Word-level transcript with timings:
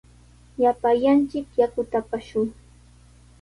Llapallanchik 0.61 1.47
yakuta 1.59 1.95
apamushun. 2.01 2.47